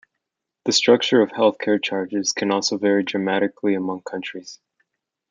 [0.65, 4.59] The structure of healthcare charges can also vary dramatically among countries.